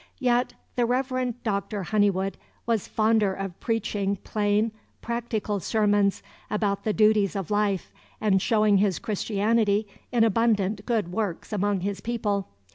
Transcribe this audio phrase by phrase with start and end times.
[0.17, 1.83] Yet the Reverend Dr.
[1.83, 8.77] Honeywood was fonder of preaching plain, practical sermons about the duties of life, and showing
[8.77, 12.47] his Christianity in abundant good works among his people.